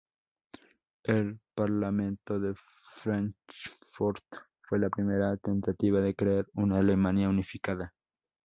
[1.03, 2.55] El Parlamento de
[3.03, 4.23] Fráncfort
[4.63, 7.93] fue la primera tentativa de crear una Alemania unificada.